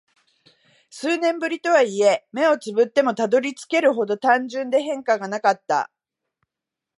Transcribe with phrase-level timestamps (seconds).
[0.89, 5.91] 数年ぶりとはいえ、目を瞑ってもたどり着けるほど単純で変化がなかった。